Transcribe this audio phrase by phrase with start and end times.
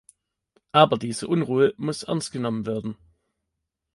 [0.71, 2.97] Aber diese Unruhe muss ernst genommen werden.